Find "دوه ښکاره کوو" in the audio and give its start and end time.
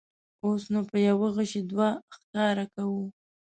1.71-3.03